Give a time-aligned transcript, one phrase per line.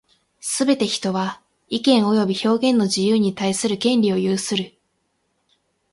[0.39, 1.39] すべて人は、
[1.69, 4.73] 意見及び表現の自由に対する権利を有する。